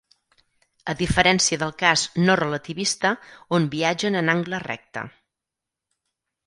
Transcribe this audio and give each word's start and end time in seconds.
A 0.93 0.95
diferència 1.01 1.59
del 1.63 1.75
cas 1.83 2.05
no 2.29 2.37
relativista 2.41 3.13
on 3.59 3.69
viatgen 3.77 4.19
en 4.25 4.35
angle 4.37 4.67
recte. 4.69 5.07